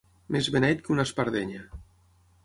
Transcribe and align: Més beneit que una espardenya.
Més 0.35 0.47
beneit 0.53 0.79
que 0.87 0.91
una 0.95 1.05
espardenya. 1.09 1.61